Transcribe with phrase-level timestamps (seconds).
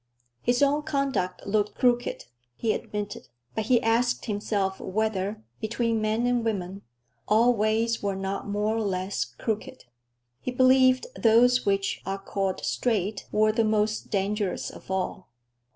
[0.41, 6.43] His own conduct looked crooked, he admitted; but he asked himself whether, between men and
[6.43, 6.81] women,
[7.27, 9.83] all ways were not more or less crooked.
[10.41, 15.29] He believed those which are called straight were the most dangerous of all.